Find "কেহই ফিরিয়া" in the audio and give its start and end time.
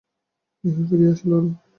0.63-1.11